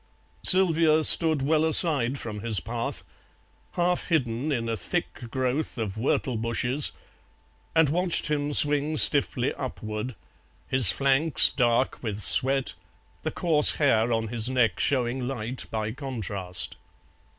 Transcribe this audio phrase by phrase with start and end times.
[0.41, 3.03] Sylvia stood well aside from his path,
[3.73, 6.91] half hidden in a thick growth of whortle bushes,
[7.75, 10.15] and watched him swing stiffly upward,
[10.67, 12.73] his flanks dark with sweat,
[13.21, 16.77] the coarse hair on his neck showing light by contrast.